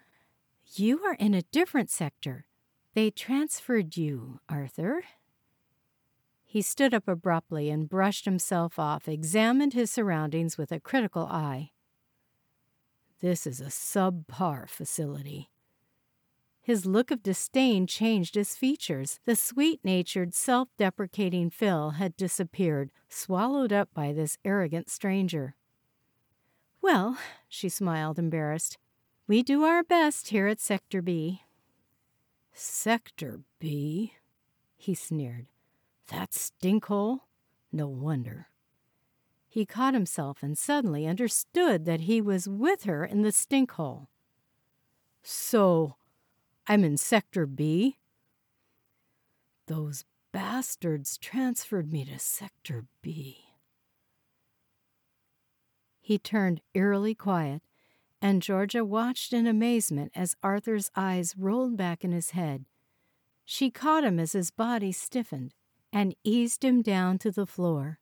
you 0.74 1.04
are 1.04 1.14
in 1.14 1.34
a 1.34 1.42
different 1.42 1.90
sector. 1.90 2.46
They 2.94 3.10
transferred 3.10 3.96
you, 3.96 4.40
Arthur. 4.48 5.02
He 6.44 6.62
stood 6.62 6.94
up 6.94 7.06
abruptly 7.06 7.68
and 7.68 7.88
brushed 7.88 8.24
himself 8.24 8.78
off, 8.78 9.06
examined 9.06 9.74
his 9.74 9.90
surroundings 9.90 10.56
with 10.56 10.72
a 10.72 10.80
critical 10.80 11.26
eye. 11.26 11.72
This 13.20 13.46
is 13.46 13.60
a 13.60 13.64
subpar 13.64 14.68
facility. 14.68 15.50
His 16.68 16.84
look 16.84 17.10
of 17.10 17.22
disdain 17.22 17.86
changed 17.86 18.34
his 18.34 18.54
features. 18.54 19.20
The 19.24 19.36
sweet 19.36 19.82
natured, 19.82 20.34
self 20.34 20.68
deprecating 20.76 21.48
Phil 21.48 21.92
had 21.92 22.14
disappeared, 22.14 22.90
swallowed 23.08 23.72
up 23.72 23.88
by 23.94 24.12
this 24.12 24.36
arrogant 24.44 24.90
stranger. 24.90 25.54
Well, 26.82 27.16
she 27.48 27.70
smiled, 27.70 28.18
embarrassed, 28.18 28.76
we 29.26 29.42
do 29.42 29.64
our 29.64 29.82
best 29.82 30.28
here 30.28 30.46
at 30.46 30.60
Sector 30.60 31.00
B. 31.00 31.40
Sector 32.52 33.40
B? 33.58 34.12
He 34.76 34.94
sneered. 34.94 35.46
That 36.08 36.32
stinkhole? 36.32 37.20
No 37.72 37.88
wonder. 37.88 38.48
He 39.48 39.64
caught 39.64 39.94
himself 39.94 40.42
and 40.42 40.58
suddenly 40.58 41.06
understood 41.06 41.86
that 41.86 42.00
he 42.00 42.20
was 42.20 42.46
with 42.46 42.82
her 42.82 43.06
in 43.06 43.22
the 43.22 43.32
stinkhole. 43.32 44.08
So, 45.22 45.94
I'm 46.70 46.84
in 46.84 46.98
Sector 46.98 47.46
B? 47.46 47.96
Those 49.68 50.04
bastards 50.32 51.16
transferred 51.16 51.90
me 51.90 52.04
to 52.04 52.18
Sector 52.18 52.84
B. 53.00 53.38
He 55.98 56.18
turned 56.18 56.60
eerily 56.74 57.14
quiet, 57.14 57.62
and 58.20 58.42
Georgia 58.42 58.84
watched 58.84 59.32
in 59.32 59.46
amazement 59.46 60.12
as 60.14 60.36
Arthur's 60.42 60.90
eyes 60.94 61.34
rolled 61.38 61.78
back 61.78 62.04
in 62.04 62.12
his 62.12 62.30
head. 62.30 62.66
She 63.46 63.70
caught 63.70 64.04
him 64.04 64.20
as 64.20 64.32
his 64.32 64.50
body 64.50 64.92
stiffened 64.92 65.54
and 65.90 66.14
eased 66.22 66.62
him 66.62 66.82
down 66.82 67.16
to 67.20 67.30
the 67.30 67.46
floor. 67.46 67.98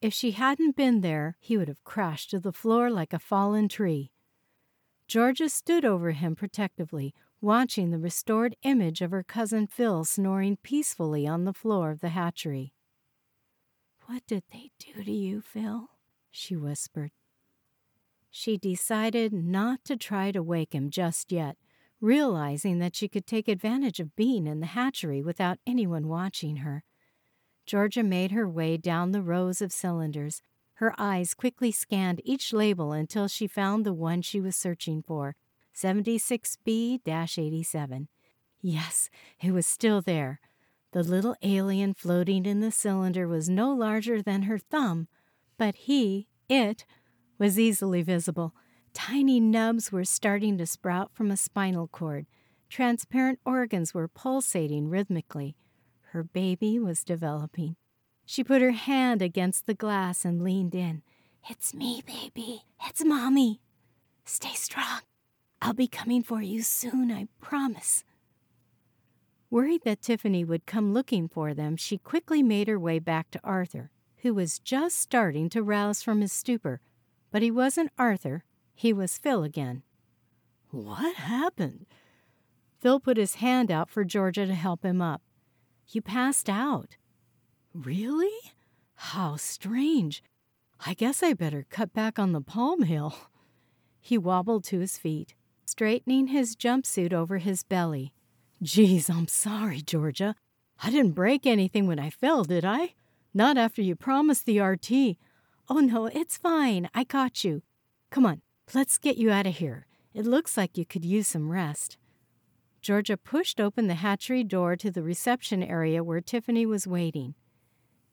If 0.00 0.14
she 0.14 0.30
hadn't 0.30 0.74
been 0.74 1.02
there, 1.02 1.36
he 1.38 1.58
would 1.58 1.68
have 1.68 1.84
crashed 1.84 2.30
to 2.30 2.40
the 2.40 2.52
floor 2.52 2.90
like 2.90 3.12
a 3.12 3.18
fallen 3.18 3.68
tree. 3.68 4.10
Georgia 5.06 5.50
stood 5.50 5.84
over 5.84 6.12
him 6.12 6.34
protectively, 6.34 7.12
watching 7.44 7.90
the 7.90 7.98
restored 7.98 8.56
image 8.62 9.02
of 9.02 9.10
her 9.10 9.22
cousin 9.22 9.66
Phil 9.66 10.02
snoring 10.02 10.56
peacefully 10.62 11.26
on 11.26 11.44
the 11.44 11.52
floor 11.52 11.90
of 11.90 12.00
the 12.00 12.08
hatchery. 12.08 12.72
What 14.06 14.26
did 14.26 14.44
they 14.50 14.70
do 14.78 15.04
to 15.04 15.12
you, 15.12 15.42
Phil? 15.42 15.90
she 16.30 16.56
whispered. 16.56 17.10
She 18.30 18.56
decided 18.56 19.32
not 19.32 19.84
to 19.84 19.96
try 19.96 20.32
to 20.32 20.42
wake 20.42 20.74
him 20.74 20.88
just 20.88 21.30
yet, 21.30 21.56
realizing 22.00 22.78
that 22.78 22.96
she 22.96 23.08
could 23.08 23.26
take 23.26 23.46
advantage 23.46 24.00
of 24.00 24.16
being 24.16 24.46
in 24.46 24.60
the 24.60 24.66
hatchery 24.66 25.22
without 25.22 25.58
anyone 25.66 26.08
watching 26.08 26.56
her. 26.56 26.82
Georgia 27.66 28.02
made 28.02 28.30
her 28.30 28.48
way 28.48 28.78
down 28.78 29.12
the 29.12 29.22
rows 29.22 29.60
of 29.60 29.70
cylinders. 29.70 30.40
Her 30.74 30.94
eyes 30.96 31.34
quickly 31.34 31.70
scanned 31.70 32.22
each 32.24 32.54
label 32.54 32.92
until 32.92 33.28
she 33.28 33.46
found 33.46 33.84
the 33.84 33.92
one 33.92 34.22
she 34.22 34.40
was 34.40 34.56
searching 34.56 35.02
for 35.02 35.36
76B 35.74 37.00
87. 37.06 38.08
Yes, 38.60 39.10
it 39.42 39.50
was 39.52 39.66
still 39.66 40.00
there. 40.00 40.40
The 40.92 41.02
little 41.02 41.34
alien 41.42 41.94
floating 41.94 42.46
in 42.46 42.60
the 42.60 42.70
cylinder 42.70 43.26
was 43.26 43.48
no 43.48 43.72
larger 43.72 44.22
than 44.22 44.42
her 44.42 44.58
thumb, 44.58 45.08
but 45.58 45.74
he, 45.74 46.28
it, 46.48 46.84
was 47.38 47.58
easily 47.58 48.02
visible. 48.02 48.54
Tiny 48.92 49.40
nubs 49.40 49.90
were 49.90 50.04
starting 50.04 50.56
to 50.58 50.66
sprout 50.66 51.10
from 51.12 51.30
a 51.30 51.36
spinal 51.36 51.88
cord. 51.88 52.26
Transparent 52.70 53.40
organs 53.44 53.92
were 53.92 54.08
pulsating 54.08 54.88
rhythmically. 54.88 55.56
Her 56.12 56.22
baby 56.22 56.78
was 56.78 57.02
developing. 57.02 57.76
She 58.24 58.44
put 58.44 58.62
her 58.62 58.70
hand 58.70 59.20
against 59.20 59.66
the 59.66 59.74
glass 59.74 60.24
and 60.24 60.42
leaned 60.42 60.74
in. 60.74 61.02
It's 61.50 61.74
me, 61.74 62.02
baby. 62.06 62.62
It's 62.86 63.04
Mommy. 63.04 63.60
Stay 64.24 64.54
strong. 64.54 65.00
I'll 65.64 65.72
be 65.72 65.88
coming 65.88 66.22
for 66.22 66.42
you 66.42 66.60
soon, 66.60 67.10
I 67.10 67.26
promise. 67.40 68.04
Worried 69.48 69.80
that 69.84 70.02
Tiffany 70.02 70.44
would 70.44 70.66
come 70.66 70.92
looking 70.92 71.26
for 71.26 71.54
them, 71.54 71.76
she 71.76 71.96
quickly 71.96 72.42
made 72.42 72.68
her 72.68 72.78
way 72.78 72.98
back 72.98 73.30
to 73.30 73.40
Arthur, 73.42 73.90
who 74.18 74.34
was 74.34 74.58
just 74.58 74.98
starting 74.98 75.48
to 75.48 75.62
rouse 75.62 76.02
from 76.02 76.20
his 76.20 76.34
stupor. 76.34 76.82
But 77.30 77.40
he 77.40 77.50
wasn't 77.50 77.92
Arthur, 77.98 78.44
he 78.74 78.92
was 78.92 79.16
Phil 79.16 79.42
again. 79.42 79.84
What 80.70 81.16
happened? 81.16 81.86
Phil 82.82 83.00
put 83.00 83.16
his 83.16 83.36
hand 83.36 83.70
out 83.70 83.88
for 83.88 84.04
Georgia 84.04 84.44
to 84.44 84.54
help 84.54 84.84
him 84.84 85.00
up. 85.00 85.22
You 85.88 86.02
passed 86.02 86.50
out. 86.50 86.98
Really? 87.72 88.52
How 88.96 89.36
strange. 89.36 90.22
I 90.84 90.92
guess 90.92 91.22
I 91.22 91.32
better 91.32 91.64
cut 91.70 91.94
back 91.94 92.18
on 92.18 92.32
the 92.32 92.42
palm 92.42 92.84
ale. 92.84 93.16
He 93.98 94.18
wobbled 94.18 94.64
to 94.64 94.80
his 94.80 94.98
feet, 94.98 95.34
straightening 95.74 96.28
his 96.28 96.54
jumpsuit 96.54 97.12
over 97.12 97.38
his 97.38 97.64
belly. 97.64 98.12
Geez, 98.62 99.10
I'm 99.10 99.26
sorry, 99.26 99.80
Georgia. 99.80 100.36
I 100.80 100.88
didn't 100.88 101.16
break 101.16 101.46
anything 101.48 101.88
when 101.88 101.98
I 101.98 102.10
fell, 102.10 102.44
did 102.44 102.64
I? 102.64 102.94
Not 103.34 103.58
after 103.58 103.82
you 103.82 103.96
promised 103.96 104.46
the 104.46 104.60
RT. 104.60 105.16
Oh, 105.68 105.80
no, 105.80 106.06
it's 106.06 106.36
fine. 106.36 106.88
I 106.94 107.02
got 107.02 107.42
you. 107.42 107.62
Come 108.12 108.24
on, 108.24 108.40
let's 108.72 108.98
get 108.98 109.16
you 109.16 109.32
out 109.32 109.48
of 109.48 109.56
here. 109.56 109.88
It 110.14 110.26
looks 110.26 110.56
like 110.56 110.78
you 110.78 110.86
could 110.86 111.04
use 111.04 111.26
some 111.26 111.50
rest. 111.50 111.96
Georgia 112.80 113.16
pushed 113.16 113.58
open 113.60 113.88
the 113.88 113.94
hatchery 113.94 114.44
door 114.44 114.76
to 114.76 114.92
the 114.92 115.02
reception 115.02 115.60
area 115.60 116.04
where 116.04 116.20
Tiffany 116.20 116.64
was 116.66 116.86
waiting. 116.86 117.34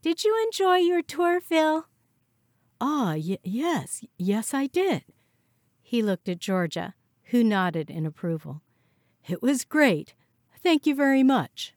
Did 0.02 0.24
you 0.24 0.36
enjoy 0.48 0.78
your 0.78 1.04
tour, 1.04 1.40
Phil? 1.40 1.86
Ah, 2.80 3.14
y- 3.16 3.38
yes, 3.44 4.04
yes, 4.18 4.52
I 4.52 4.66
did. 4.66 5.04
He 5.84 6.02
looked 6.02 6.28
at 6.28 6.40
Georgia, 6.40 6.96
who 7.32 7.44
nodded 7.44 7.90
in 7.90 8.06
approval. 8.06 8.62
It 9.28 9.42
was 9.42 9.64
great. 9.64 10.14
Thank 10.62 10.86
you 10.86 10.94
very 10.94 11.24
much. 11.24 11.74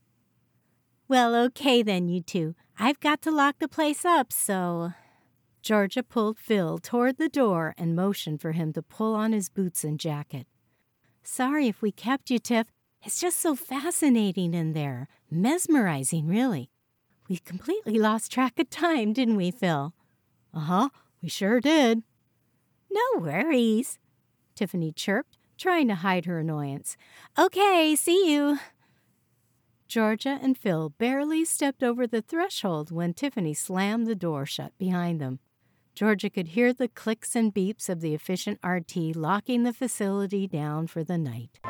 Well, 1.06 1.34
okay 1.46 1.80
then, 1.80 2.08
you 2.08 2.20
two. 2.20 2.56
I've 2.78 2.98
got 2.98 3.22
to 3.22 3.30
lock 3.30 3.60
the 3.60 3.68
place 3.68 4.04
up, 4.04 4.32
so. 4.32 4.94
Georgia 5.62 6.02
pulled 6.02 6.38
Phil 6.38 6.78
toward 6.78 7.18
the 7.18 7.28
door 7.28 7.72
and 7.78 7.94
motioned 7.94 8.40
for 8.40 8.52
him 8.52 8.72
to 8.72 8.82
pull 8.82 9.14
on 9.14 9.32
his 9.32 9.48
boots 9.48 9.84
and 9.84 9.98
jacket. 9.98 10.46
Sorry 11.22 11.68
if 11.68 11.80
we 11.80 11.92
kept 11.92 12.30
you, 12.30 12.38
Tiff. 12.40 12.66
It's 13.02 13.20
just 13.20 13.38
so 13.38 13.54
fascinating 13.54 14.54
in 14.54 14.72
there. 14.72 15.06
Mesmerizing, 15.30 16.26
really. 16.26 16.68
We 17.28 17.36
completely 17.36 17.98
lost 17.98 18.32
track 18.32 18.58
of 18.58 18.70
time, 18.70 19.12
didn't 19.12 19.36
we, 19.36 19.50
Phil? 19.50 19.94
Uh 20.52 20.60
huh, 20.60 20.88
we 21.22 21.28
sure 21.28 21.60
did. 21.60 22.02
No 22.90 23.20
worries, 23.20 23.98
Tiffany 24.54 24.92
chirped, 24.92 25.38
trying 25.64 25.88
to 25.88 25.94
hide 25.94 26.26
her 26.26 26.40
annoyance. 26.40 26.94
Okay, 27.38 27.96
see 27.96 28.30
you. 28.30 28.58
Georgia 29.88 30.38
and 30.42 30.58
Phil 30.58 30.90
barely 30.90 31.42
stepped 31.42 31.82
over 31.82 32.06
the 32.06 32.20
threshold 32.20 32.92
when 32.92 33.14
Tiffany 33.14 33.54
slammed 33.54 34.06
the 34.06 34.14
door 34.14 34.44
shut 34.44 34.76
behind 34.76 35.22
them. 35.22 35.38
Georgia 35.94 36.28
could 36.28 36.48
hear 36.48 36.74
the 36.74 36.88
clicks 36.88 37.34
and 37.34 37.54
beeps 37.54 37.88
of 37.88 38.02
the 38.02 38.12
efficient 38.12 38.58
RT 38.62 39.16
locking 39.16 39.62
the 39.62 39.72
facility 39.72 40.46
down 40.46 40.86
for 40.86 41.02
the 41.02 41.16
night. 41.16 41.60